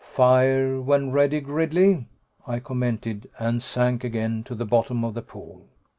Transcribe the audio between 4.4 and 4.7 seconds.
to the